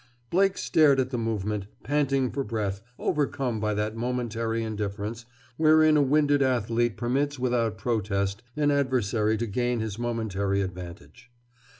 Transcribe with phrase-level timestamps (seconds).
[0.31, 5.25] Blake stared at the movement, panting for breath, overcome by that momentary indifference
[5.57, 11.29] wherein a winded athlete permits without protest an adversary to gain his momentary advantage.